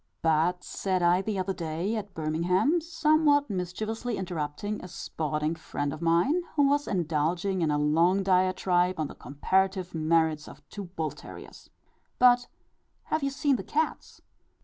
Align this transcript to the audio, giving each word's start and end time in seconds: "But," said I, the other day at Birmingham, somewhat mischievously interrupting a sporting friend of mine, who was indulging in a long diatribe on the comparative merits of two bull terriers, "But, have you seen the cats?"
"But," 0.23 0.63
said 0.63 1.03
I, 1.03 1.21
the 1.21 1.37
other 1.37 1.53
day 1.53 1.95
at 1.95 2.15
Birmingham, 2.15 2.81
somewhat 2.81 3.51
mischievously 3.51 4.17
interrupting 4.17 4.83
a 4.83 4.87
sporting 4.87 5.53
friend 5.53 5.93
of 5.93 6.01
mine, 6.01 6.41
who 6.55 6.67
was 6.67 6.87
indulging 6.87 7.61
in 7.61 7.69
a 7.69 7.77
long 7.77 8.23
diatribe 8.23 8.99
on 8.99 9.05
the 9.05 9.13
comparative 9.13 9.93
merits 9.93 10.47
of 10.47 10.67
two 10.69 10.85
bull 10.85 11.11
terriers, 11.11 11.69
"But, 12.17 12.47
have 13.03 13.21
you 13.21 13.29
seen 13.29 13.57
the 13.57 13.63
cats?" 13.63 14.23